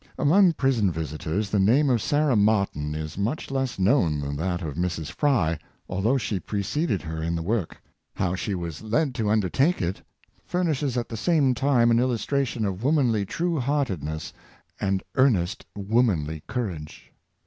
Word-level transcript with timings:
Among 0.17 0.53
prison 0.53 0.91
visitors 0.91 1.51
the 1.51 1.59
name 1.59 1.87
of 1.91 2.01
Sarah 2.01 2.35
Martin 2.35 2.95
is 2.95 3.19
much 3.19 3.51
less 3.51 3.77
known 3.77 4.19
than 4.19 4.35
that 4.37 4.63
of 4.63 4.73
Mrs. 4.73 5.11
Fry, 5.11 5.59
although 5.87 6.17
she 6.17 6.39
preceded 6.39 7.03
her 7.03 7.21
in 7.21 7.35
the 7.35 7.43
work. 7.43 7.79
How 8.15 8.33
she 8.33 8.55
was 8.55 8.81
led 8.81 9.13
to 9.13 9.29
un 9.29 9.41
dertake 9.41 9.79
it, 9.79 10.01
furnishes 10.43 10.97
at 10.97 11.07
the 11.07 11.17
same 11.17 11.53
time 11.53 11.91
an 11.91 11.99
illustration 11.99 12.65
of 12.65 12.83
womanly 12.83 13.27
true 13.27 13.59
heartedness 13.59 14.33
and 14.79 15.03
earnest 15.13 15.67
womanly 15.75 16.41
courage. 16.47 17.11